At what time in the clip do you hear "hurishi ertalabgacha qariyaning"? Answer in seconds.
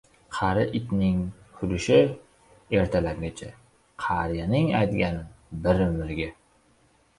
1.59-4.75